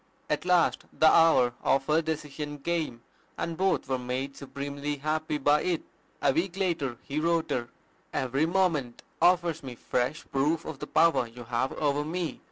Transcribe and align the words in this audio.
At 0.31 0.45
last 0.45 0.85
the 0.91 1.05
hour 1.11 1.53
of 1.61 1.85
her 1.85 2.01
decision 2.01 2.57
came; 2.57 3.03
and 3.37 3.55
both 3.55 3.87
were 3.87 3.99
made 3.99 4.35
supremely 4.35 4.95
happy 4.95 5.37
by 5.37 5.61
it. 5.61 5.83
A 6.23 6.33
week 6.33 6.57
later 6.57 6.97
he 7.03 7.19
wrote 7.19 7.51
her, 7.51 7.69
"Every 8.11 8.47
moment 8.47 9.03
offers 9.21 9.61
me 9.61 9.75
fresh 9.75 10.25
proof 10.31 10.65
of 10.65 10.79
the 10.79 10.87
power 10.87 11.27
you 11.27 11.43
have 11.43 11.71
over 11.73 12.03
me. 12.03 12.39